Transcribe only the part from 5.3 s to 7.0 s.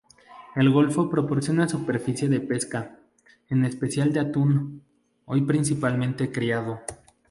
principalmente criado.